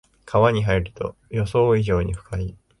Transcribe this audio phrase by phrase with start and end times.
[0.25, 2.55] 川に入ると予想以上に深い